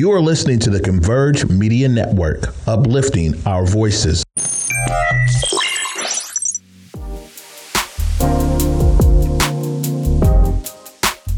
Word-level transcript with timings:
You 0.00 0.10
are 0.12 0.20
listening 0.22 0.58
to 0.60 0.70
the 0.70 0.80
Converge 0.80 1.46
Media 1.50 1.86
Network, 1.86 2.54
uplifting 2.66 3.34
our 3.46 3.66
voices. 3.66 4.24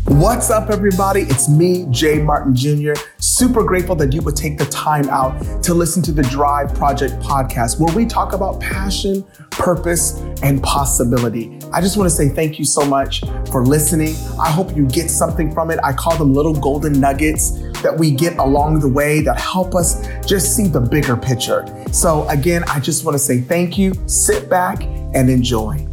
What's 0.07 0.51
up, 0.51 0.71
everybody? 0.71 1.23
It's 1.23 1.49
me, 1.49 1.87
Jay 1.91 2.23
Martin 2.23 2.55
Jr. 2.55 2.93
Super 3.19 3.65
grateful 3.65 3.97
that 3.97 4.13
you 4.13 4.23
would 4.23 4.37
take 4.37 4.59
the 4.59 4.67
time 4.67 5.09
out 5.09 5.65
to 5.65 5.75
listen 5.75 6.01
to 6.05 6.13
the 6.13 6.23
Drive 6.23 6.73
Project 6.73 7.15
podcast, 7.15 7.81
where 7.81 7.93
we 7.97 8.07
talk 8.07 8.33
about 8.33 8.61
passion, 8.61 9.25
purpose, 9.51 10.21
and 10.45 10.63
possibility. 10.63 11.59
I 11.73 11.81
just 11.81 11.97
want 11.97 12.09
to 12.09 12.15
say 12.15 12.29
thank 12.29 12.61
you 12.61 12.65
so 12.65 12.85
much 12.85 13.23
for 13.51 13.67
listening. 13.67 14.15
I 14.41 14.53
hope 14.53 14.77
you 14.77 14.87
get 14.87 15.11
something 15.11 15.53
from 15.53 15.73
it. 15.73 15.81
I 15.83 15.93
call 15.93 16.17
them 16.17 16.33
little 16.33 16.55
golden 16.55 17.01
nuggets 17.01 17.59
that 17.83 17.99
we 17.99 18.11
get 18.11 18.37
along 18.39 18.81
the 18.81 18.89
way 18.89 19.21
that 19.21 19.39
help 19.39 19.75
us 19.75 20.07
just 20.27 20.57
see 20.57 20.69
the 20.69 20.81
bigger 20.81 21.17
picture. 21.17 21.67
So, 21.93 22.29
again, 22.29 22.65
I 22.69 22.81
just 22.81 23.05
want 23.05 23.15
to 23.15 23.19
say 23.19 23.41
thank 23.41 23.77
you. 23.77 23.93
Sit 24.07 24.49
back 24.49 24.83
and 24.83 25.29
enjoy. 25.29 25.87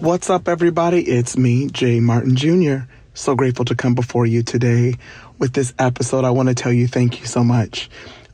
What's 0.00 0.30
up, 0.30 0.48
everybody? 0.48 1.02
It's 1.02 1.36
me, 1.36 1.68
Jay 1.68 2.00
Martin 2.00 2.34
Jr. 2.34 2.86
So 3.14 3.36
grateful 3.36 3.64
to 3.66 3.76
come 3.76 3.94
before 3.94 4.26
you 4.26 4.42
today 4.42 4.96
with 5.38 5.52
this 5.52 5.72
episode. 5.78 6.24
I 6.24 6.30
want 6.30 6.48
to 6.48 6.56
tell 6.56 6.72
you 6.72 6.88
thank 6.88 7.20
you 7.20 7.26
so 7.26 7.44
much. 7.44 7.88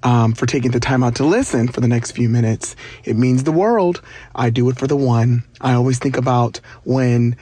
Um, 0.05 0.33
for 0.33 0.47
taking 0.47 0.71
the 0.71 0.79
time 0.79 1.03
out 1.03 1.17
to 1.17 1.25
listen 1.25 1.67
for 1.67 1.81
the 1.81 1.89
next 1.89 2.13
few 2.13 2.29
minutes. 2.29 2.77
It 3.03 3.17
means 3.17 3.43
the 3.43 3.51
world. 3.51 4.01
I 4.33 4.49
do 4.49 4.69
it 4.71 4.79
for 4.79 4.87
the 4.87 4.97
one. 4.97 5.43
I 5.61 5.73
always 5.73 5.99
think 5.99 6.17
about 6.17 6.61
when 6.85 7.37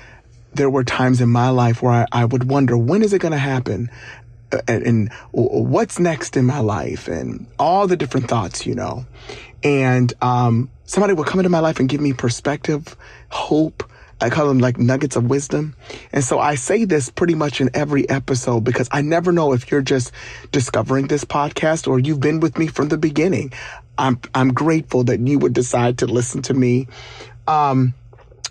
there 0.57 0.71
were 0.71 0.85
times 0.85 1.21
in 1.21 1.29
my 1.29 1.51
life 1.51 1.83
where 1.83 1.93
I, 1.93 2.07
I 2.13 2.25
would 2.25 2.49
wonder, 2.49 2.77
when 2.77 3.03
is 3.03 3.13
it 3.13 3.21
going 3.21 3.33
to 3.33 3.39
happen? 3.39 3.91
Uh, 4.53 4.59
and, 4.69 4.83
and, 4.85 5.13
what's 5.33 5.99
next 5.99 6.37
in 6.37 6.45
my 6.45 6.61
life 6.61 7.09
and 7.09 7.47
all 7.59 7.87
the 7.87 7.97
different 7.97 8.29
thoughts, 8.29 8.65
you 8.65 8.75
know. 8.75 9.05
And 9.63 10.13
um, 10.23 10.71
somebody 10.85 11.15
would 11.15 11.27
come 11.27 11.41
into 11.41 11.51
my 11.51 11.59
life 11.59 11.81
and 11.81 11.89
give 11.89 12.01
me 12.01 12.13
perspective, 12.13 12.97
hope, 13.29 13.83
I 14.21 14.31
call 14.31 14.49
them 14.49 14.61
like 14.61 14.79
nuggets 14.79 15.17
of 15.17 15.29
wisdom. 15.29 15.77
And 16.13 16.25
so 16.25 16.39
I 16.39 16.55
say 16.55 16.85
this 16.85 17.11
pretty 17.11 17.35
much 17.35 17.61
in 17.61 17.69
every 17.75 18.09
episode 18.09 18.65
because 18.65 18.89
I 18.91 19.03
never 19.03 19.31
know 19.31 19.53
if 19.53 19.71
you're 19.71 19.83
just 19.83 20.13
discovering 20.53 21.09
this 21.09 21.25
podcast 21.25 21.87
or 21.87 21.99
you've 21.99 22.21
been 22.21 22.41
with 22.41 22.57
me 22.57 22.67
from 22.67 22.89
the 22.89 22.97
beginning. 22.97 23.53
I'm, 23.99 24.19
I'm 24.35 24.55
grateful 24.55 25.05
that 25.05 25.21
you 25.21 25.39
would 25.39 25.53
decide 25.53 25.99
to 25.99 26.07
listen 26.07 26.41
to 26.43 26.55
me. 26.55 26.89
Um, 27.47 27.95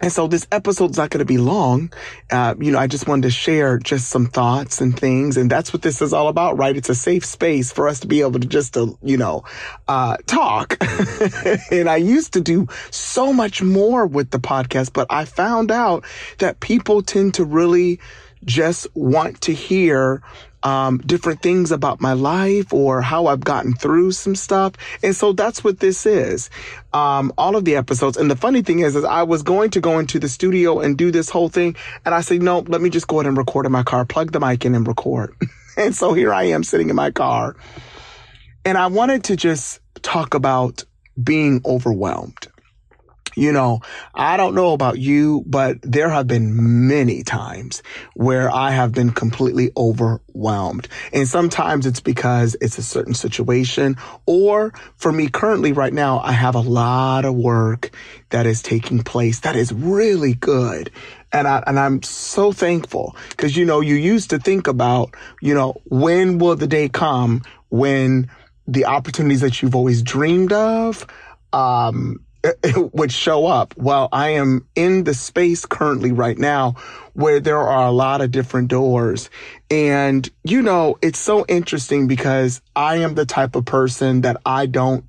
and 0.02 0.12
so 0.12 0.28
this 0.28 0.46
episode's 0.52 0.98
not 0.98 1.10
going 1.10 1.20
to 1.20 1.26
be 1.26 1.38
long. 1.38 1.92
Uh, 2.30 2.56
you 2.60 2.72
know, 2.72 2.80
I 2.80 2.88
just 2.88 3.08
wanted 3.08 3.24
to 3.24 3.32
share 3.32 3.78
just 3.78 4.10
some 4.10 4.26
thoughts 4.26 4.82
and 4.82 4.98
things. 4.98 5.38
And 5.38 5.50
that's 5.50 5.72
what 5.72 5.82
this 5.84 6.02
is 6.02 6.12
all 6.12 6.28
about, 6.28 6.58
right? 6.58 6.76
It's 6.76 6.90
a 6.90 6.96
safe 6.96 7.24
space 7.24 7.72
for 7.72 7.88
us 7.88 8.02
to 8.02 8.08
be 8.08 8.22
able 8.22 8.40
to 8.40 8.48
just, 8.48 8.74
to, 8.74 8.98
you 9.02 9.18
know, 9.18 9.46
uh, 9.88 10.18
talk. 10.26 10.78
and 11.72 11.90
I 11.90 11.96
used 11.96 12.34
to 12.34 12.42
do 12.42 12.68
so 12.92 13.32
much 13.32 13.62
more 13.62 14.06
with 14.06 14.32
the 14.32 14.40
podcast, 14.40 14.92
but 14.92 15.08
I 15.10 15.24
found 15.24 15.72
out 15.72 16.04
that 16.40 16.60
people 16.60 17.02
tend 17.02 17.36
to 17.36 17.46
really 17.46 18.00
just 18.44 18.88
want 18.96 19.42
to 19.42 19.54
hear 19.54 20.22
um, 20.66 20.98
different 20.98 21.44
things 21.44 21.72
about 21.72 22.02
my 22.02 22.14
life 22.14 22.74
or 22.74 23.02
how 23.02 23.28
I've 23.28 23.44
gotten 23.44 23.76
through 23.76 24.12
some 24.12 24.36
stuff. 24.36 24.74
And 25.04 25.16
so 25.16 25.32
that's 25.32 25.64
what 25.64 25.80
this 25.80 26.08
is. 26.08 26.50
Um, 26.92 27.32
all 27.38 27.56
of 27.56 27.66
the 27.66 27.76
episodes. 27.76 28.18
And 28.18 28.30
the 28.32 28.36
funny 28.36 28.64
thing 28.64 28.80
is, 28.80 28.96
is 28.96 29.04
I 29.04 29.24
was 29.24 29.44
going 29.44 29.70
to 29.72 29.80
go 29.80 30.00
into 30.00 30.20
the 30.20 30.28
studio 30.28 30.80
and 30.80 30.98
do 30.98 31.12
this 31.12 31.30
whole 31.30 31.50
thing. 31.50 31.76
And 32.04 32.16
I 32.16 32.22
said, 32.22 32.42
no, 32.42 32.60
let 32.60 32.82
me 32.82 32.90
just 32.90 33.08
go 33.08 33.20
ahead 33.20 33.28
and 33.28 33.38
record 33.38 33.68
in 33.68 33.72
my 33.72 33.84
car, 33.84 34.06
plug 34.06 34.32
the 34.32 34.40
mic 34.40 34.66
in 34.66 34.74
and 34.74 34.88
record. 34.88 35.36
and 35.78 35.96
so 35.96 36.14
here 36.14 36.34
I 36.34 36.46
am 36.46 36.64
sitting 36.64 36.90
in 36.90 36.96
my 36.96 37.12
car. 37.12 37.56
And 38.66 38.76
I 38.76 38.88
wanted 38.88 39.24
to 39.26 39.36
just 39.36 39.80
talk 40.02 40.34
about 40.34 40.84
being 41.24 41.62
overwhelmed. 41.64 42.48
You 43.36 43.52
know, 43.52 43.82
I 44.14 44.38
don't 44.38 44.56
know 44.56 44.74
about 44.74 44.98
you, 44.98 45.44
but 45.46 45.78
there 45.82 46.10
have 46.10 46.28
been 46.28 46.88
many 46.88 47.24
times 47.24 47.84
where 48.14 48.50
I 48.50 48.72
have 48.72 48.94
been 48.94 49.12
completely 49.12 49.72
overwhelmed. 49.76 50.88
And 51.12 51.28
sometimes 51.28 51.86
it's 51.86 52.00
because 52.00 52.56
it's 52.62 52.78
a 52.78 52.84
certain 52.84 53.14
situation 53.14 53.98
or 54.26 54.74
for 54.96 55.12
me 55.12 55.28
currently 55.28 55.74
right 55.74 55.94
now, 55.94 56.20
I 56.20 56.32
have 56.32 56.56
a 56.56 56.62
lot 56.62 57.26
of 57.26 57.36
work 57.36 57.92
that 58.30 58.46
is 58.46 58.62
taking 58.62 59.04
place 59.04 59.42
that 59.42 59.56
is 59.56 59.74
really 59.74 60.34
good. 60.34 60.92
And 61.32 61.48
I, 61.48 61.64
and 61.68 61.78
I'm 61.78 62.02
so 62.02 62.54
thankful 62.54 63.16
because, 63.30 63.58
you 63.58 63.66
know, 63.66 63.82
you 63.82 63.96
used 63.96 64.30
to 64.30 64.40
think 64.40 64.68
about, 64.68 65.14
you 65.42 65.54
know, 65.54 65.76
when 65.86 66.38
will 66.38 66.56
the 66.56 66.68
day 66.68 66.88
come 66.88 67.44
when 67.70 68.30
the 68.68 68.86
opportunities 68.86 69.42
that 69.42 69.62
you've 69.62 69.76
always 69.76 70.02
dreamed 70.02 70.54
of, 70.54 71.06
um, 71.54 72.25
would 72.94 73.12
show 73.12 73.46
up. 73.46 73.76
Well, 73.78 74.10
I 74.12 74.30
am 74.30 74.68
in 74.76 75.04
the 75.04 75.14
space 75.14 75.66
currently 75.66 76.12
right 76.12 76.38
now 76.38 76.76
where 77.14 77.40
there 77.40 77.60
are 77.60 77.88
a 77.88 77.92
lot 77.92 78.22
of 78.22 78.32
different 78.32 78.68
doors. 78.68 79.30
And, 79.70 80.30
you 80.44 80.62
know, 80.62 80.98
it's 81.02 81.20
so 81.20 81.46
interesting 81.48 82.08
because 82.08 82.62
I 82.76 82.98
am 82.98 83.16
the 83.16 83.26
type 83.26 83.56
of 83.56 83.66
person 83.66 84.22
that 84.22 84.38
I 84.46 84.66
don't 84.66 85.06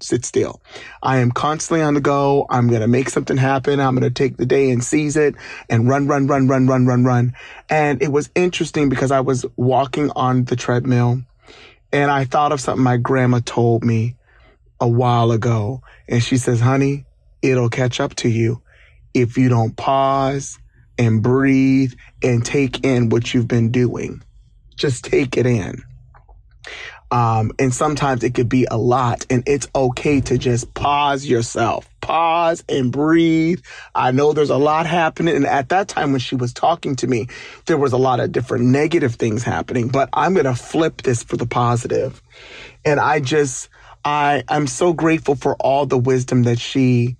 sit 0.00 0.24
still. 0.24 0.62
I 1.02 1.18
am 1.18 1.32
constantly 1.32 1.82
on 1.82 1.94
the 1.94 2.00
go. 2.00 2.46
I'm 2.48 2.68
going 2.68 2.82
to 2.82 2.88
make 2.88 3.10
something 3.10 3.36
happen. 3.36 3.80
I'm 3.80 3.94
going 3.94 4.02
to 4.08 4.10
take 4.10 4.36
the 4.36 4.46
day 4.46 4.70
and 4.70 4.82
seize 4.82 5.16
it 5.16 5.34
and 5.68 5.88
run, 5.88 6.06
run, 6.06 6.26
run, 6.26 6.46
run, 6.46 6.66
run, 6.68 6.86
run, 6.86 7.04
run. 7.04 7.34
And 7.68 8.00
it 8.00 8.12
was 8.12 8.30
interesting 8.34 8.88
because 8.88 9.10
I 9.10 9.20
was 9.20 9.44
walking 9.56 10.10
on 10.14 10.44
the 10.44 10.56
treadmill 10.56 11.22
and 11.92 12.10
I 12.10 12.24
thought 12.24 12.52
of 12.52 12.60
something 12.60 12.84
my 12.84 12.96
grandma 12.96 13.40
told 13.44 13.84
me 13.84 14.14
a 14.80 14.88
while 14.88 15.32
ago. 15.32 15.82
And 16.08 16.22
she 16.22 16.36
says, 16.36 16.60
honey, 16.60 17.04
it'll 17.42 17.68
catch 17.68 18.00
up 18.00 18.14
to 18.16 18.28
you 18.28 18.62
if 19.14 19.36
you 19.36 19.48
don't 19.48 19.76
pause 19.76 20.58
and 20.96 21.22
breathe 21.22 21.92
and 22.22 22.44
take 22.44 22.84
in 22.84 23.08
what 23.08 23.32
you've 23.32 23.48
been 23.48 23.70
doing. 23.70 24.22
Just 24.76 25.04
take 25.04 25.36
it 25.36 25.46
in. 25.46 25.82
Um, 27.10 27.52
and 27.58 27.72
sometimes 27.72 28.22
it 28.22 28.34
could 28.34 28.50
be 28.50 28.66
a 28.70 28.76
lot 28.76 29.24
and 29.30 29.42
it's 29.46 29.66
okay 29.74 30.20
to 30.22 30.36
just 30.36 30.74
pause 30.74 31.24
yourself, 31.24 31.88
pause 32.02 32.62
and 32.68 32.92
breathe. 32.92 33.60
I 33.94 34.10
know 34.10 34.34
there's 34.34 34.50
a 34.50 34.58
lot 34.58 34.86
happening. 34.86 35.34
And 35.34 35.46
at 35.46 35.70
that 35.70 35.88
time 35.88 36.10
when 36.10 36.20
she 36.20 36.36
was 36.36 36.52
talking 36.52 36.96
to 36.96 37.06
me, 37.06 37.28
there 37.64 37.78
was 37.78 37.94
a 37.94 37.96
lot 37.96 38.20
of 38.20 38.32
different 38.32 38.66
negative 38.66 39.14
things 39.14 39.42
happening, 39.42 39.88
but 39.88 40.10
I'm 40.12 40.34
going 40.34 40.44
to 40.44 40.54
flip 40.54 41.00
this 41.02 41.22
for 41.22 41.38
the 41.38 41.46
positive. 41.46 42.22
And 42.84 43.00
I 43.00 43.20
just, 43.20 43.70
I 44.08 44.42
I'm 44.48 44.66
so 44.66 44.94
grateful 44.94 45.34
for 45.34 45.54
all 45.56 45.84
the 45.84 45.98
wisdom 45.98 46.44
that 46.44 46.58
she 46.58 47.16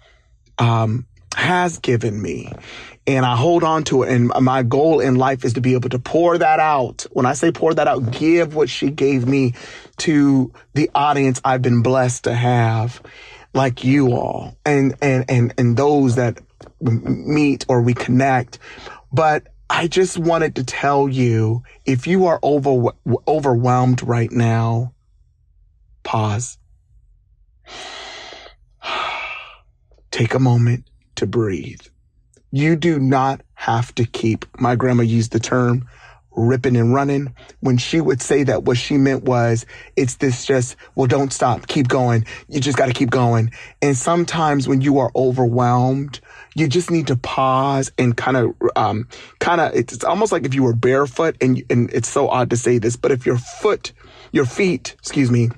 um, 0.58 1.06
has 1.36 1.78
given 1.78 2.20
me. 2.20 2.50
And 3.06 3.24
I 3.24 3.36
hold 3.36 3.62
on 3.62 3.84
to 3.84 4.02
it. 4.02 4.10
And 4.10 4.32
my 4.40 4.62
goal 4.62 5.00
in 5.00 5.16
life 5.16 5.44
is 5.44 5.54
to 5.54 5.60
be 5.60 5.74
able 5.74 5.90
to 5.90 5.98
pour 5.98 6.38
that 6.38 6.60
out. 6.60 7.06
When 7.12 7.26
I 7.26 7.34
say 7.34 7.52
pour 7.52 7.74
that 7.74 7.86
out, 7.86 8.10
give 8.10 8.54
what 8.54 8.68
she 8.70 8.90
gave 8.90 9.26
me 9.26 9.54
to 9.98 10.52
the 10.74 10.90
audience 10.94 11.40
I've 11.44 11.62
been 11.62 11.82
blessed 11.82 12.24
to 12.24 12.34
have, 12.34 13.02
like 13.54 13.84
you 13.84 14.12
all 14.12 14.56
and, 14.64 14.94
and, 15.00 15.24
and, 15.28 15.54
and 15.58 15.76
those 15.76 16.16
that 16.16 16.38
meet 16.80 17.64
or 17.68 17.82
we 17.82 17.94
connect. 17.94 18.58
But 19.12 19.46
I 19.70 19.88
just 19.88 20.18
wanted 20.18 20.56
to 20.56 20.64
tell 20.64 21.08
you 21.08 21.62
if 21.84 22.06
you 22.06 22.26
are 22.26 22.40
over, 22.42 22.92
overwhelmed 23.26 24.02
right 24.02 24.32
now, 24.32 24.94
pause 26.02 26.58
Take 30.10 30.34
a 30.34 30.38
moment 30.38 30.84
to 31.16 31.26
breathe. 31.26 31.80
You 32.50 32.76
do 32.76 32.98
not 32.98 33.42
have 33.54 33.94
to 33.96 34.04
keep, 34.04 34.46
my 34.58 34.74
grandma 34.74 35.02
used 35.02 35.32
the 35.32 35.40
term, 35.40 35.86
ripping 36.38 36.76
and 36.76 36.94
running. 36.94 37.34
When 37.60 37.76
she 37.76 38.00
would 38.00 38.22
say 38.22 38.44
that, 38.44 38.62
what 38.62 38.78
she 38.78 38.96
meant 38.96 39.24
was, 39.24 39.66
it's 39.96 40.16
this 40.16 40.46
just, 40.46 40.76
well, 40.94 41.06
don't 41.06 41.32
stop, 41.32 41.66
keep 41.66 41.88
going. 41.88 42.24
You 42.48 42.60
just 42.60 42.78
got 42.78 42.86
to 42.86 42.92
keep 42.92 43.10
going. 43.10 43.52
And 43.82 43.96
sometimes 43.96 44.68
when 44.68 44.80
you 44.80 44.98
are 44.98 45.10
overwhelmed, 45.14 46.20
you 46.54 46.68
just 46.68 46.90
need 46.90 47.08
to 47.08 47.16
pause 47.16 47.90
and 47.98 48.16
kind 48.16 48.36
of, 48.36 48.54
um, 48.76 49.08
kind 49.40 49.60
of, 49.60 49.74
it's, 49.74 50.02
almost 50.04 50.32
like 50.32 50.44
if 50.46 50.54
you 50.54 50.62
were 50.62 50.74
barefoot 50.74 51.36
and, 51.40 51.62
and 51.68 51.90
it's 51.92 52.08
so 52.08 52.28
odd 52.28 52.50
to 52.50 52.56
say 52.56 52.78
this, 52.78 52.96
but 52.96 53.10
if 53.10 53.26
your 53.26 53.38
foot, 53.38 53.92
your 54.32 54.46
feet, 54.46 54.94
excuse 54.98 55.30
me, 55.30 55.50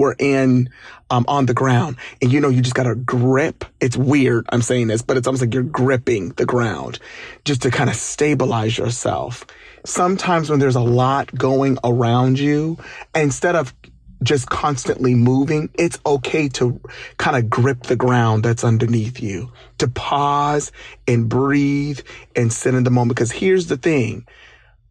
were 0.00 0.16
in 0.18 0.70
um, 1.10 1.24
on 1.28 1.46
the 1.46 1.54
ground. 1.54 1.96
And 2.22 2.32
you 2.32 2.40
know, 2.40 2.48
you 2.48 2.62
just 2.62 2.74
got 2.74 2.84
to 2.84 2.94
grip. 2.94 3.64
It's 3.80 3.96
weird. 3.96 4.46
I'm 4.50 4.62
saying 4.62 4.88
this, 4.88 5.02
but 5.02 5.16
it's 5.16 5.26
almost 5.26 5.42
like 5.42 5.54
you're 5.54 5.62
gripping 5.62 6.30
the 6.30 6.46
ground 6.46 6.98
just 7.44 7.62
to 7.62 7.70
kind 7.70 7.90
of 7.90 7.96
stabilize 7.96 8.78
yourself. 8.78 9.46
Sometimes 9.84 10.50
when 10.50 10.58
there's 10.58 10.76
a 10.76 10.80
lot 10.80 11.34
going 11.34 11.78
around 11.84 12.38
you, 12.38 12.78
instead 13.14 13.56
of 13.56 13.74
just 14.22 14.50
constantly 14.50 15.14
moving, 15.14 15.70
it's 15.78 15.98
okay 16.04 16.48
to 16.48 16.80
kind 17.16 17.36
of 17.36 17.48
grip 17.48 17.84
the 17.84 17.96
ground 17.96 18.44
that's 18.44 18.64
underneath 18.64 19.20
you, 19.20 19.50
to 19.78 19.88
pause 19.88 20.72
and 21.08 21.28
breathe 21.28 22.00
and 22.36 22.52
sit 22.52 22.74
in 22.74 22.84
the 22.84 22.90
moment. 22.90 23.16
Because 23.16 23.32
here's 23.32 23.68
the 23.68 23.78
thing 23.78 24.26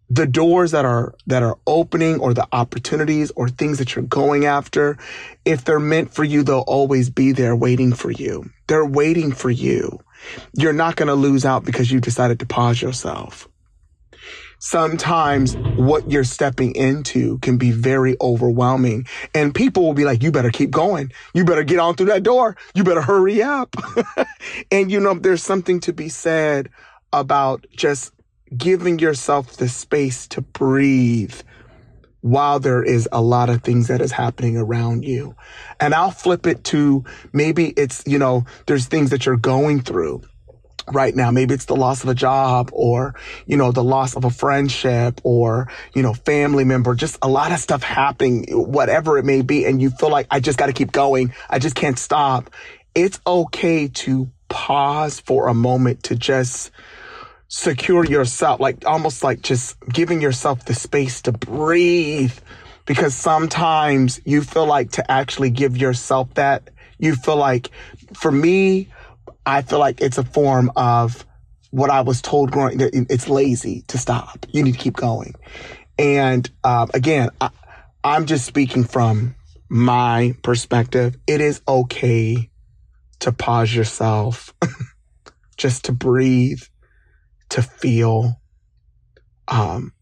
the 0.09 0.25
doors 0.25 0.71
that 0.71 0.85
are 0.85 1.13
that 1.27 1.43
are 1.43 1.57
opening 1.67 2.19
or 2.19 2.33
the 2.33 2.47
opportunities 2.51 3.31
or 3.35 3.47
things 3.47 3.77
that 3.77 3.95
you're 3.95 4.05
going 4.05 4.45
after 4.45 4.97
if 5.45 5.63
they're 5.63 5.79
meant 5.79 6.13
for 6.13 6.23
you 6.23 6.43
they'll 6.43 6.59
always 6.61 7.09
be 7.09 7.31
there 7.31 7.55
waiting 7.55 7.93
for 7.93 8.11
you. 8.11 8.49
They're 8.67 8.85
waiting 8.85 9.31
for 9.31 9.49
you. 9.49 9.99
You're 10.57 10.73
not 10.73 10.95
going 10.95 11.07
to 11.07 11.15
lose 11.15 11.45
out 11.45 11.63
because 11.63 11.91
you 11.91 11.99
decided 11.99 12.39
to 12.39 12.45
pause 12.45 12.81
yourself. 12.81 13.47
Sometimes 14.61 15.55
what 15.77 16.11
you're 16.11 16.25
stepping 16.25 16.75
into 16.75 17.37
can 17.39 17.57
be 17.57 17.71
very 17.71 18.17
overwhelming 18.19 19.07
and 19.33 19.55
people 19.55 19.83
will 19.83 19.93
be 19.93 20.03
like 20.03 20.21
you 20.21 20.33
better 20.33 20.49
keep 20.49 20.69
going. 20.69 21.13
You 21.33 21.45
better 21.45 21.63
get 21.63 21.79
on 21.79 21.95
through 21.95 22.07
that 22.07 22.23
door. 22.23 22.57
You 22.73 22.83
better 22.83 23.01
hurry 23.01 23.41
up. 23.41 23.75
And 24.71 24.91
you 24.91 24.99
know 24.99 25.13
there's 25.13 25.43
something 25.43 25.79
to 25.81 25.93
be 25.93 26.09
said 26.09 26.69
about 27.11 27.65
just 27.75 28.13
giving 28.55 28.99
yourself 28.99 29.57
the 29.57 29.67
space 29.67 30.27
to 30.27 30.41
breathe 30.41 31.35
while 32.21 32.59
there 32.59 32.83
is 32.83 33.07
a 33.11 33.21
lot 33.21 33.49
of 33.49 33.63
things 33.63 33.87
that 33.87 34.01
is 34.01 34.11
happening 34.11 34.57
around 34.57 35.03
you. 35.03 35.35
And 35.79 35.93
I'll 35.93 36.11
flip 36.11 36.45
it 36.47 36.63
to 36.65 37.05
maybe 37.31 37.69
it's, 37.69 38.03
you 38.05 38.19
know, 38.19 38.45
there's 38.65 38.87
things 38.87 39.11
that 39.11 39.25
you're 39.25 39.37
going 39.37 39.81
through 39.81 40.23
right 40.91 41.15
now. 41.15 41.31
Maybe 41.31 41.53
it's 41.53 41.65
the 41.65 41.75
loss 41.75 42.03
of 42.03 42.09
a 42.09 42.15
job 42.15 42.71
or, 42.73 43.15
you 43.45 43.57
know, 43.57 43.71
the 43.71 43.83
loss 43.83 44.15
of 44.15 44.25
a 44.25 44.29
friendship 44.29 45.21
or, 45.23 45.71
you 45.93 46.01
know, 46.01 46.13
family 46.13 46.63
member, 46.63 46.93
just 46.95 47.17
a 47.21 47.29
lot 47.29 47.51
of 47.51 47.59
stuff 47.59 47.83
happening, 47.83 48.47
whatever 48.51 49.17
it 49.17 49.25
may 49.25 49.41
be. 49.41 49.65
And 49.65 49.81
you 49.81 49.89
feel 49.91 50.09
like 50.09 50.27
I 50.29 50.39
just 50.39 50.57
got 50.57 50.65
to 50.65 50.73
keep 50.73 50.91
going. 50.91 51.33
I 51.49 51.59
just 51.59 51.75
can't 51.75 51.97
stop. 51.97 52.49
It's 52.95 53.19
okay 53.25 53.87
to 53.87 54.29
pause 54.49 55.19
for 55.19 55.47
a 55.47 55.53
moment 55.53 56.03
to 56.03 56.15
just 56.15 56.71
secure 57.49 58.05
yourself, 58.05 58.59
like 58.59 58.85
almost 58.85 59.23
like 59.23 59.41
just 59.41 59.75
giving 59.89 60.21
yourself 60.21 60.63
the 60.65 60.73
space 60.73 61.21
to 61.23 61.33
breathe. 61.33 62.33
Because 62.85 63.13
sometimes 63.13 64.19
you 64.25 64.41
feel 64.41 64.65
like 64.65 64.91
to 64.93 65.11
actually 65.11 65.49
give 65.51 65.77
yourself 65.77 66.33
that, 66.35 66.69
you 66.97 67.15
feel 67.15 67.35
like, 67.35 67.69
for 68.15 68.31
me, 68.31 68.87
I 69.45 69.61
feel 69.61 69.79
like 69.79 70.01
it's 70.01 70.17
a 70.17 70.23
form 70.23 70.71
of 70.75 71.25
what 71.71 71.89
I 71.91 72.01
was 72.01 72.21
told 72.21 72.51
growing. 72.51 72.79
It's 72.81 73.27
lazy 73.29 73.83
to 73.89 73.97
stop. 73.97 74.45
You 74.49 74.63
need 74.63 74.73
to 74.73 74.79
keep 74.79 74.95
going. 74.95 75.35
And 75.99 76.49
um, 76.63 76.89
again, 76.93 77.29
I, 77.41 77.49
I'm 78.03 78.25
just 78.25 78.45
speaking 78.45 78.83
from 78.83 79.35
my 79.69 80.35
perspective. 80.43 81.15
It 81.27 81.41
is 81.41 81.61
okay 81.67 82.49
to 83.19 83.31
pause 83.31 83.75
yourself, 83.75 84.53
just 85.57 85.85
to 85.85 85.91
breathe, 85.91 86.63
to 87.49 87.61
feel, 87.61 88.39
um, 89.47 89.93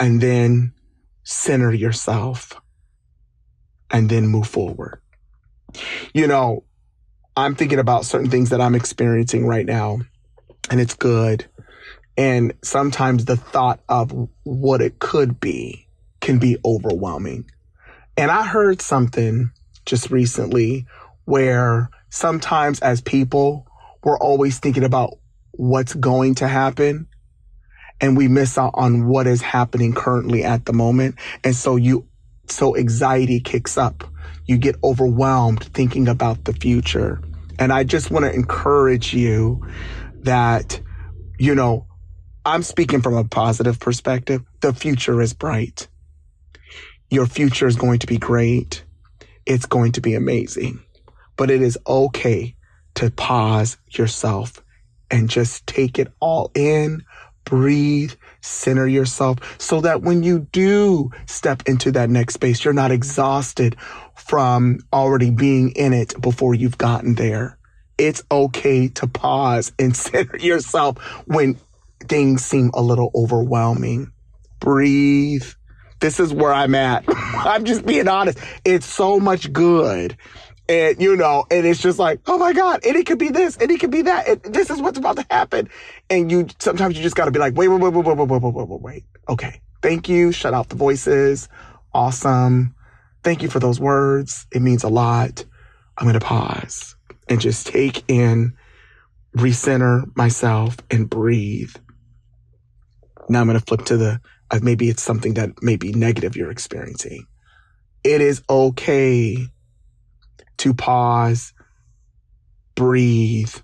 and 0.00 0.20
then 0.20 0.72
center 1.24 1.72
yourself 1.72 2.60
and 3.90 4.08
then 4.08 4.26
move 4.26 4.46
forward. 4.46 5.00
You 6.14 6.26
know, 6.26 6.64
I'm 7.36 7.54
thinking 7.54 7.78
about 7.78 8.04
certain 8.04 8.30
things 8.30 8.50
that 8.50 8.60
I'm 8.60 8.74
experiencing 8.74 9.46
right 9.46 9.66
now 9.66 10.00
and 10.70 10.80
it's 10.80 10.94
good. 10.94 11.46
And 12.16 12.52
sometimes 12.62 13.24
the 13.24 13.36
thought 13.36 13.80
of 13.88 14.12
what 14.42 14.80
it 14.80 14.98
could 14.98 15.38
be 15.38 15.86
can 16.20 16.38
be 16.38 16.56
overwhelming. 16.64 17.48
And 18.16 18.30
I 18.30 18.44
heard 18.44 18.82
something 18.82 19.50
just 19.86 20.10
recently 20.10 20.86
where 21.26 21.90
sometimes 22.10 22.80
as 22.80 23.00
people, 23.00 23.66
we're 24.02 24.18
always 24.18 24.58
thinking 24.58 24.84
about 24.84 25.18
what's 25.58 25.92
going 25.92 26.36
to 26.36 26.46
happen 26.46 27.08
and 28.00 28.16
we 28.16 28.28
miss 28.28 28.56
out 28.56 28.70
on 28.74 29.08
what 29.08 29.26
is 29.26 29.42
happening 29.42 29.92
currently 29.92 30.44
at 30.44 30.64
the 30.66 30.72
moment. 30.72 31.16
And 31.42 31.54
so 31.54 31.74
you, 31.74 32.06
so 32.46 32.76
anxiety 32.76 33.40
kicks 33.40 33.76
up. 33.76 34.04
You 34.46 34.56
get 34.56 34.76
overwhelmed 34.84 35.64
thinking 35.74 36.06
about 36.06 36.44
the 36.44 36.52
future. 36.52 37.20
And 37.58 37.72
I 37.72 37.82
just 37.82 38.10
want 38.10 38.24
to 38.24 38.32
encourage 38.32 39.12
you 39.12 39.66
that, 40.20 40.80
you 41.38 41.56
know, 41.56 41.86
I'm 42.46 42.62
speaking 42.62 43.02
from 43.02 43.14
a 43.14 43.24
positive 43.24 43.80
perspective. 43.80 44.42
The 44.60 44.72
future 44.72 45.20
is 45.20 45.34
bright. 45.34 45.88
Your 47.10 47.26
future 47.26 47.66
is 47.66 47.74
going 47.74 47.98
to 47.98 48.06
be 48.06 48.16
great. 48.16 48.84
It's 49.44 49.66
going 49.66 49.92
to 49.92 50.00
be 50.00 50.14
amazing, 50.14 50.82
but 51.36 51.50
it 51.50 51.62
is 51.62 51.76
okay 51.86 52.54
to 52.94 53.10
pause 53.10 53.76
yourself 53.90 54.62
and 55.10 55.28
just 55.28 55.66
take 55.66 55.98
it 55.98 56.08
all 56.20 56.50
in, 56.54 57.04
breathe, 57.44 58.12
center 58.40 58.86
yourself 58.86 59.38
so 59.60 59.80
that 59.80 60.02
when 60.02 60.22
you 60.22 60.40
do 60.52 61.10
step 61.26 61.62
into 61.66 61.90
that 61.92 62.10
next 62.10 62.34
space, 62.34 62.64
you're 62.64 62.74
not 62.74 62.90
exhausted 62.90 63.76
from 64.14 64.80
already 64.92 65.30
being 65.30 65.70
in 65.70 65.92
it 65.92 66.20
before 66.20 66.54
you've 66.54 66.78
gotten 66.78 67.14
there. 67.14 67.58
It's 67.96 68.22
okay 68.30 68.88
to 68.88 69.06
pause 69.06 69.72
and 69.78 69.96
center 69.96 70.36
yourself 70.38 70.98
when 71.26 71.58
things 72.00 72.44
seem 72.44 72.70
a 72.74 72.82
little 72.82 73.10
overwhelming. 73.14 74.12
Breathe. 74.60 75.46
This 76.00 76.20
is 76.20 76.32
where 76.32 76.52
I'm 76.52 76.74
at. 76.74 77.04
I'm 77.08 77.64
just 77.64 77.84
being 77.84 78.08
honest. 78.08 78.38
It's 78.64 78.86
so 78.86 79.18
much 79.18 79.52
good 79.52 80.16
and, 80.68 81.00
you 81.00 81.16
know, 81.16 81.44
and 81.50 81.66
it's 81.66 81.80
just 81.80 81.98
like, 81.98 82.20
oh 82.26 82.36
my 82.36 82.52
God, 82.52 82.84
and 82.84 82.94
it 82.96 83.06
could 83.06 83.18
be 83.18 83.30
this, 83.30 83.56
and 83.56 83.70
it 83.70 83.80
could 83.80 83.90
be 83.90 84.02
that. 84.02 84.28
And 84.28 84.54
this 84.54 84.68
is 84.70 84.80
what's 84.80 84.98
about 84.98 85.16
to 85.16 85.26
happen. 85.30 85.68
And 86.10 86.30
you, 86.30 86.46
sometimes 86.58 86.96
you 86.96 87.02
just 87.02 87.16
got 87.16 87.24
to 87.24 87.30
be 87.30 87.38
like, 87.38 87.56
wait, 87.56 87.68
wait, 87.68 87.80
wait, 87.80 87.92
wait, 87.92 88.04
wait, 88.04 88.16
wait, 88.16 88.28
wait, 88.28 88.42
wait, 88.42 88.68
wait, 88.68 88.80
wait. 88.80 89.04
Okay. 89.28 89.60
Thank 89.82 90.08
you. 90.08 90.32
Shut 90.32 90.54
out 90.54 90.68
the 90.68 90.76
voices. 90.76 91.48
Awesome. 91.94 92.74
Thank 93.22 93.42
you 93.42 93.48
for 93.48 93.60
those 93.60 93.80
words. 93.80 94.46
It 94.52 94.60
means 94.60 94.84
a 94.84 94.88
lot. 94.88 95.44
I'm 95.96 96.12
to 96.12 96.20
pause 96.20 96.96
and 97.28 97.40
just 97.40 97.66
take 97.66 98.04
in, 98.08 98.54
recenter 99.36 100.04
myself 100.16 100.76
and 100.90 101.08
breathe. 101.08 101.74
Now 103.28 103.40
I'm 103.40 103.48
to 103.48 103.60
flip 103.60 103.84
to 103.86 103.96
the, 103.96 104.20
uh, 104.50 104.60
maybe 104.62 104.88
it's 104.88 105.02
something 105.02 105.34
that 105.34 105.62
may 105.62 105.76
be 105.76 105.92
negative 105.92 106.36
you're 106.36 106.50
experiencing. 106.50 107.26
It 108.04 108.20
is 108.20 108.42
okay 108.48 109.48
to 110.58 110.74
pause, 110.74 111.52
breathe, 112.74 113.54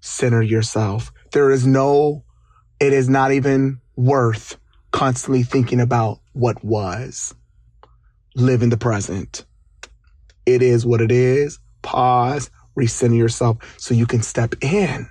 center 0.00 0.42
yourself. 0.42 1.12
There 1.32 1.50
is 1.50 1.66
no, 1.66 2.24
it 2.80 2.92
is 2.92 3.08
not 3.08 3.32
even 3.32 3.80
worth 3.96 4.56
constantly 4.92 5.42
thinking 5.42 5.80
about 5.80 6.20
what 6.32 6.64
was. 6.64 7.34
Live 8.34 8.62
in 8.62 8.70
the 8.70 8.76
present. 8.76 9.44
It 10.44 10.62
is 10.62 10.86
what 10.86 11.00
it 11.00 11.10
is. 11.10 11.58
Pause, 11.82 12.50
recenter 12.78 13.16
yourself 13.16 13.58
so 13.78 13.94
you 13.94 14.06
can 14.06 14.22
step 14.22 14.54
in 14.60 15.08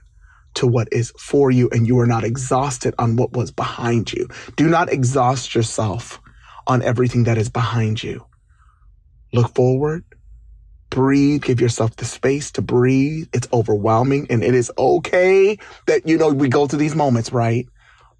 to 0.55 0.67
what 0.67 0.87
is 0.91 1.11
for 1.19 1.51
you 1.51 1.69
and 1.71 1.85
you 1.85 1.99
are 1.99 2.07
not 2.07 2.23
exhausted 2.23 2.93
on 2.97 3.15
what 3.15 3.33
was 3.33 3.51
behind 3.51 4.13
you. 4.13 4.27
Do 4.55 4.67
not 4.69 4.91
exhaust 4.91 5.53
yourself 5.53 6.21
on 6.67 6.81
everything 6.81 7.25
that 7.25 7.37
is 7.37 7.49
behind 7.49 8.01
you. 8.01 8.25
Look 9.33 9.53
forward, 9.53 10.05
breathe, 10.95 11.43
give 11.43 11.59
yourself 11.59 11.97
the 11.97 12.05
space 12.05 12.51
to 12.51 12.61
breathe. 12.61 13.27
It's 13.33 13.49
overwhelming 13.51 14.27
and 14.29 14.41
it 14.41 14.55
is 14.55 14.71
okay 14.77 15.57
that, 15.87 16.07
you 16.07 16.17
know, 16.17 16.29
we 16.29 16.47
go 16.47 16.67
through 16.67 16.79
these 16.79 16.95
moments, 16.95 17.33
right? 17.33 17.67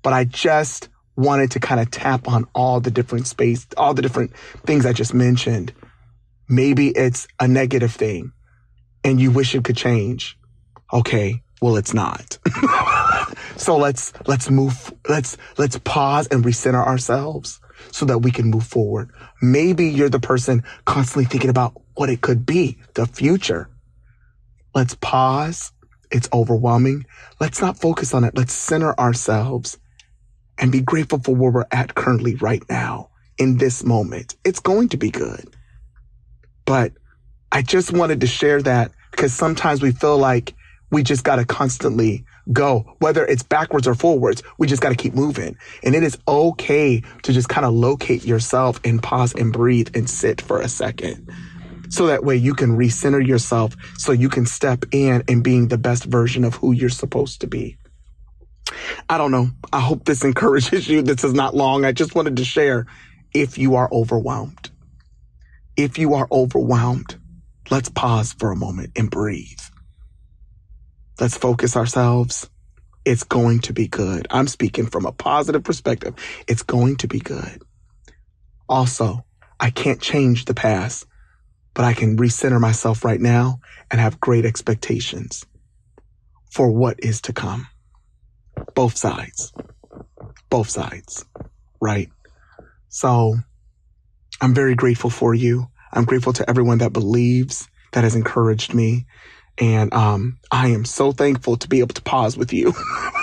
But 0.03 0.11
I 0.11 0.25
just 0.25 0.89
wanted 1.15 1.51
to 1.51 1.61
kind 1.61 1.79
of 1.79 1.89
tap 1.89 2.27
on 2.27 2.45
all 2.53 2.81
the 2.81 2.91
different 2.91 3.27
space, 3.27 3.65
all 3.77 3.93
the 3.93 4.01
different 4.01 4.35
things 4.65 4.85
I 4.85 4.91
just 4.91 5.13
mentioned. 5.13 5.71
Maybe 6.49 6.89
it's 6.89 7.29
a 7.39 7.47
negative 7.47 7.93
thing 7.93 8.33
and 9.05 9.21
you 9.21 9.31
wish 9.31 9.55
it 9.55 9.63
could 9.63 9.77
change. 9.77 10.37
Okay. 10.91 11.41
Well, 11.61 11.77
it's 11.77 11.93
not. 11.93 12.37
so 13.55 13.77
let's, 13.77 14.11
let's 14.27 14.49
move, 14.49 14.93
let's, 15.07 15.37
let's 15.57 15.79
pause 15.79 16.27
and 16.27 16.43
recenter 16.43 16.85
ourselves 16.85 17.61
so 17.93 18.05
that 18.07 18.19
we 18.19 18.31
can 18.31 18.47
move 18.51 18.67
forward. 18.67 19.11
Maybe 19.41 19.85
you're 19.85 20.09
the 20.09 20.19
person 20.19 20.65
constantly 20.83 21.23
thinking 21.23 21.49
about 21.49 21.81
what 21.95 22.09
it 22.09 22.21
could 22.21 22.45
be, 22.45 22.77
the 22.93 23.05
future. 23.05 23.69
Let's 24.73 24.95
pause. 24.95 25.71
It's 26.11 26.29
overwhelming. 26.31 27.05
Let's 27.39 27.61
not 27.61 27.77
focus 27.77 28.13
on 28.13 28.23
it. 28.23 28.37
Let's 28.37 28.53
center 28.53 28.97
ourselves 28.99 29.77
and 30.57 30.71
be 30.71 30.81
grateful 30.81 31.19
for 31.19 31.35
where 31.35 31.51
we're 31.51 31.65
at 31.71 31.95
currently 31.95 32.35
right 32.35 32.63
now 32.69 33.09
in 33.37 33.57
this 33.57 33.83
moment. 33.83 34.35
It's 34.45 34.59
going 34.59 34.89
to 34.89 34.97
be 34.97 35.09
good. 35.09 35.55
But 36.65 36.93
I 37.51 37.61
just 37.61 37.91
wanted 37.91 38.21
to 38.21 38.27
share 38.27 38.61
that 38.61 38.91
because 39.11 39.33
sometimes 39.33 39.81
we 39.81 39.91
feel 39.91 40.17
like 40.17 40.53
we 40.91 41.03
just 41.03 41.23
got 41.23 41.37
to 41.37 41.45
constantly 41.45 42.25
go, 42.53 42.95
whether 42.99 43.25
it's 43.25 43.43
backwards 43.43 43.87
or 43.87 43.95
forwards. 43.95 44.43
We 44.57 44.67
just 44.67 44.81
got 44.81 44.89
to 44.89 44.95
keep 44.95 45.13
moving. 45.13 45.57
And 45.83 45.95
it 45.95 46.03
is 46.03 46.17
okay 46.27 47.01
to 47.23 47.33
just 47.33 47.49
kind 47.49 47.65
of 47.65 47.73
locate 47.73 48.23
yourself 48.25 48.79
and 48.83 49.01
pause 49.01 49.33
and 49.33 49.51
breathe 49.51 49.95
and 49.95 50.09
sit 50.09 50.41
for 50.41 50.61
a 50.61 50.67
second. 50.69 51.29
So 51.95 52.07
that 52.07 52.25
way 52.25 52.35
you 52.35 52.53
can 52.53 52.75
recenter 52.75 53.25
yourself 53.25 53.73
so 53.97 54.11
you 54.11 54.27
can 54.27 54.45
step 54.45 54.83
in 54.91 55.23
and 55.29 55.41
being 55.41 55.69
the 55.69 55.77
best 55.77 56.03
version 56.03 56.43
of 56.43 56.55
who 56.55 56.73
you're 56.73 56.89
supposed 56.89 57.39
to 57.39 57.47
be. 57.47 57.77
I 59.07 59.17
don't 59.17 59.31
know. 59.31 59.51
I 59.71 59.79
hope 59.79 60.03
this 60.03 60.23
encourages 60.25 60.89
you. 60.89 61.01
This 61.01 61.23
is 61.23 61.33
not 61.33 61.55
long. 61.55 61.85
I 61.85 61.93
just 61.93 62.13
wanted 62.13 62.35
to 62.35 62.43
share 62.43 62.85
if 63.33 63.57
you 63.57 63.75
are 63.75 63.87
overwhelmed. 63.93 64.71
If 65.77 65.97
you 65.97 66.15
are 66.15 66.27
overwhelmed, 66.33 67.15
let's 67.71 67.87
pause 67.87 68.33
for 68.33 68.51
a 68.51 68.57
moment 68.57 68.91
and 68.97 69.09
breathe. 69.09 69.61
Let's 71.17 71.37
focus 71.37 71.77
ourselves. 71.77 72.49
It's 73.05 73.23
going 73.23 73.61
to 73.61 73.71
be 73.71 73.87
good. 73.87 74.27
I'm 74.31 74.49
speaking 74.49 74.87
from 74.87 75.05
a 75.05 75.13
positive 75.13 75.63
perspective. 75.63 76.15
It's 76.45 76.63
going 76.63 76.97
to 76.97 77.07
be 77.07 77.19
good. 77.19 77.61
Also, 78.67 79.23
I 79.61 79.69
can't 79.69 80.01
change 80.01 80.43
the 80.43 80.53
past, 80.53 81.05
but 81.75 81.85
I 81.85 81.93
can 81.93 82.17
recenter 82.17 82.59
myself 82.59 83.05
right 83.05 83.21
now 83.21 83.59
and 83.91 84.01
have 84.01 84.19
great 84.19 84.45
expectations 84.45 85.45
for 86.49 86.71
what 86.71 86.99
is 87.03 87.21
to 87.21 87.33
come. 87.33 87.67
Both 88.73 88.97
sides. 88.97 89.53
Both 90.49 90.69
sides. 90.69 91.25
Right? 91.81 92.09
So 92.89 93.35
I'm 94.41 94.53
very 94.53 94.75
grateful 94.75 95.09
for 95.09 95.33
you. 95.35 95.67
I'm 95.93 96.05
grateful 96.05 96.33
to 96.33 96.49
everyone 96.49 96.79
that 96.79 96.93
believes, 96.93 97.67
that 97.91 98.03
has 98.03 98.15
encouraged 98.15 98.73
me. 98.73 99.05
And 99.57 99.93
um, 99.93 100.39
I 100.51 100.69
am 100.69 100.85
so 100.85 101.11
thankful 101.11 101.57
to 101.57 101.67
be 101.67 101.79
able 101.79 101.93
to 101.95 102.01
pause 102.01 102.37
with 102.37 102.53
you. 102.53 102.73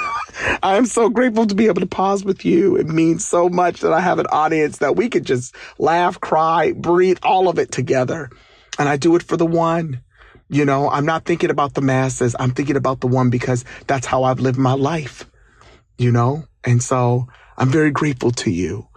I 0.63 0.77
am 0.77 0.87
so 0.87 1.09
grateful 1.09 1.47
to 1.47 1.55
be 1.55 1.67
able 1.67 1.81
to 1.81 1.87
pause 1.87 2.25
with 2.25 2.45
you. 2.45 2.77
It 2.77 2.87
means 2.87 3.27
so 3.27 3.49
much 3.49 3.81
that 3.81 3.93
I 3.93 4.01
have 4.01 4.19
an 4.19 4.27
audience 4.27 4.79
that 4.79 4.97
we 4.97 5.09
could 5.09 5.25
just 5.25 5.55
laugh, 5.79 6.21
cry, 6.21 6.73
breathe, 6.73 7.19
all 7.23 7.49
of 7.49 7.59
it 7.59 7.71
together. 7.71 8.31
And 8.79 8.89
I 8.89 8.97
do 8.97 9.15
it 9.17 9.23
for 9.23 9.37
the 9.37 9.47
one. 9.47 10.03
You 10.49 10.65
know, 10.65 10.91
I'm 10.91 11.07
not 11.07 11.25
thinking 11.25 11.51
about 11.51 11.75
the 11.75 11.81
masses. 11.81 12.35
I'm 12.39 12.51
thinking 12.51 12.77
about 12.77 13.01
the 13.01 13.07
one 13.07 13.31
because 13.31 13.65
that's 13.87 14.07
how 14.07 14.25
I've 14.25 14.41
lived 14.41 14.59
my 14.59 14.75
life, 14.75 15.31
you 15.97 16.11
know? 16.11 16.45
And 16.65 16.83
so 16.83 17.29
I'm 17.57 17.71
very 17.71 17.91
grateful 17.91 18.33
to 18.33 18.51
you. 18.51 18.89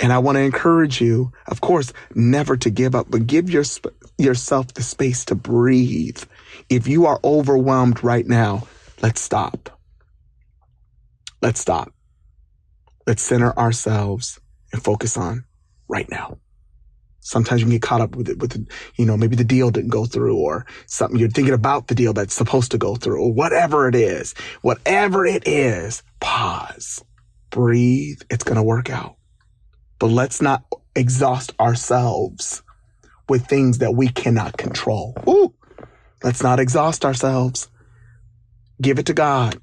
And 0.00 0.12
I 0.12 0.18
want 0.18 0.36
to 0.36 0.42
encourage 0.42 1.00
you, 1.00 1.32
of 1.46 1.60
course, 1.60 1.92
never 2.14 2.56
to 2.58 2.70
give 2.70 2.94
up, 2.94 3.06
but 3.10 3.26
give 3.26 3.50
your, 3.50 3.64
yourself 4.16 4.74
the 4.74 4.82
space 4.82 5.24
to 5.26 5.34
breathe. 5.34 6.22
If 6.68 6.86
you 6.86 7.06
are 7.06 7.20
overwhelmed 7.24 8.04
right 8.04 8.26
now, 8.26 8.68
let's 9.02 9.20
stop. 9.20 9.77
Let's 11.40 11.60
stop. 11.60 11.92
Let's 13.06 13.22
center 13.22 13.56
ourselves 13.58 14.40
and 14.72 14.82
focus 14.82 15.16
on 15.16 15.44
right 15.88 16.10
now. 16.10 16.38
Sometimes 17.20 17.60
you 17.60 17.66
can 17.66 17.72
get 17.72 17.82
caught 17.82 18.00
up 18.00 18.16
with 18.16 18.28
it, 18.28 18.38
with, 18.38 18.66
you 18.96 19.04
know, 19.04 19.16
maybe 19.16 19.36
the 19.36 19.44
deal 19.44 19.70
didn't 19.70 19.90
go 19.90 20.06
through 20.06 20.36
or 20.36 20.66
something. 20.86 21.18
You're 21.18 21.28
thinking 21.28 21.54
about 21.54 21.88
the 21.88 21.94
deal 21.94 22.12
that's 22.12 22.34
supposed 22.34 22.70
to 22.70 22.78
go 22.78 22.96
through 22.96 23.20
or 23.22 23.32
whatever 23.32 23.88
it 23.88 23.94
is. 23.94 24.34
Whatever 24.62 25.26
it 25.26 25.46
is, 25.46 26.02
pause, 26.20 27.04
breathe. 27.50 28.20
It's 28.30 28.44
going 28.44 28.56
to 28.56 28.62
work 28.62 28.88
out. 28.88 29.16
But 29.98 30.08
let's 30.08 30.40
not 30.40 30.64
exhaust 30.94 31.52
ourselves 31.60 32.62
with 33.28 33.46
things 33.46 33.78
that 33.78 33.94
we 33.94 34.08
cannot 34.08 34.56
control. 34.56 35.14
Ooh, 35.28 35.54
let's 36.22 36.42
not 36.42 36.60
exhaust 36.60 37.04
ourselves. 37.04 37.68
Give 38.80 38.98
it 38.98 39.06
to 39.06 39.14
God. 39.14 39.60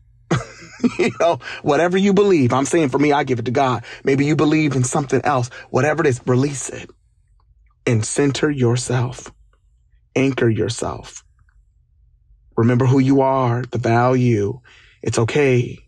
you 1.00 1.12
know, 1.20 1.39
whatever 1.62 1.98
you 1.98 2.13
believe. 2.13 2.54
I'm 2.54 2.65
saying 2.65 2.89
for 2.89 3.00
me, 3.00 3.12
I 3.12 3.24
give 3.24 3.39
it 3.39 3.46
to 3.46 3.51
God. 3.51 3.84
Maybe 4.04 4.25
you 4.25 4.36
believe 4.36 4.75
in 4.75 4.84
something 4.84 5.22
else. 5.24 5.50
Whatever 5.70 6.04
it 6.04 6.08
is, 6.08 6.22
release 6.25 6.70
it 6.70 6.89
and 7.86 8.06
center 8.06 8.50
yourself. 8.50 9.32
Anchor 10.15 10.50
yourself. 10.50 11.24
Remember 12.58 12.86
who 12.86 13.00
you 13.00 13.22
are, 13.22 13.63
the 13.63 13.77
value. 13.77 14.62
It's 15.01 15.20
okay 15.20 15.80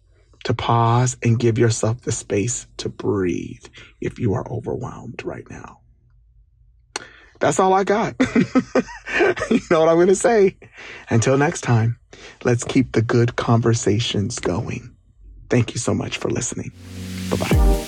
to 0.43 0.53
pause 0.53 1.17
and 1.23 1.39
give 1.39 1.57
yourself 1.57 2.01
the 2.01 2.11
space 2.11 2.67
to 2.77 2.89
breathe 2.89 3.65
if 4.01 4.19
you 4.19 4.33
are 4.33 4.49
overwhelmed 4.51 5.23
right 5.23 5.49
now. 5.49 5.79
That's 7.39 7.59
all 7.59 7.73
I 7.73 7.83
got. 7.83 8.15
you 8.35 9.61
know 9.69 9.79
what 9.79 9.89
I'm 9.89 9.95
going 9.95 10.07
to 10.07 10.15
say? 10.15 10.57
Until 11.09 11.37
next 11.37 11.61
time, 11.61 11.99
let's 12.43 12.63
keep 12.63 12.91
the 12.93 13.01
good 13.01 13.35
conversations 13.35 14.39
going. 14.39 14.95
Thank 15.49 15.73
you 15.73 15.79
so 15.79 15.93
much 15.93 16.17
for 16.17 16.29
listening. 16.29 16.71
Bye 17.29 17.37
bye. 17.37 17.87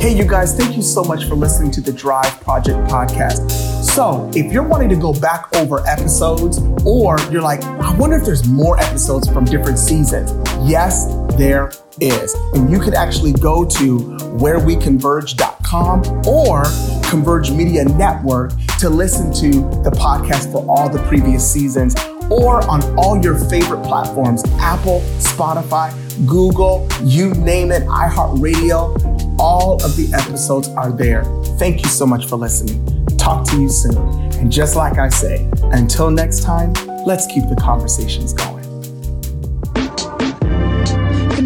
Hey, 0.00 0.16
you 0.16 0.24
guys, 0.24 0.56
thank 0.56 0.76
you 0.76 0.82
so 0.82 1.04
much 1.04 1.26
for 1.26 1.34
listening 1.34 1.70
to 1.72 1.82
the 1.82 1.92
Drive 1.92 2.40
Project 2.40 2.78
podcast. 2.90 3.50
So, 3.84 4.30
if 4.34 4.50
you're 4.50 4.66
wanting 4.66 4.88
to 4.88 4.96
go 4.96 5.12
back 5.12 5.54
over 5.56 5.86
episodes, 5.86 6.58
or 6.86 7.18
you're 7.30 7.42
like, 7.42 7.62
I 7.62 7.94
wonder 7.96 8.16
if 8.16 8.24
there's 8.24 8.48
more 8.48 8.80
episodes 8.80 9.30
from 9.30 9.44
different 9.44 9.78
seasons, 9.78 10.32
yes, 10.66 11.06
there 11.36 11.70
is. 12.00 12.34
And 12.54 12.70
you 12.70 12.80
can 12.80 12.94
actually 12.94 13.34
go 13.34 13.66
to 13.66 13.98
whereweconverge.com 14.38 16.26
or 16.26 16.64
Converge 17.10 17.50
Media 17.50 17.84
Network 17.84 18.52
to 18.78 18.88
listen 18.88 19.30
to 19.34 19.50
the 19.82 19.90
podcast 19.90 20.50
for 20.50 20.64
all 20.66 20.88
the 20.88 21.02
previous 21.08 21.46
seasons 21.52 21.94
or 22.30 22.66
on 22.68 22.82
all 22.96 23.20
your 23.22 23.36
favorite 23.48 23.82
platforms 23.82 24.42
Apple, 24.58 25.00
Spotify, 25.18 25.92
Google, 26.26 26.88
you 27.02 27.34
name 27.34 27.70
it, 27.72 27.82
iHeartRadio. 27.84 29.38
All 29.38 29.74
of 29.84 29.96
the 29.96 30.10
episodes 30.14 30.68
are 30.68 30.92
there. 30.92 31.24
Thank 31.58 31.82
you 31.82 31.88
so 31.88 32.06
much 32.06 32.26
for 32.26 32.36
listening. 32.36 33.06
Talk 33.16 33.46
to 33.48 33.60
you 33.60 33.68
soon. 33.68 33.96
And 34.34 34.52
just 34.52 34.76
like 34.76 34.98
I 34.98 35.08
say, 35.08 35.48
until 35.72 36.10
next 36.10 36.42
time, 36.42 36.72
let's 37.06 37.26
keep 37.26 37.48
the 37.48 37.56
conversations 37.56 38.32
going. 38.32 38.59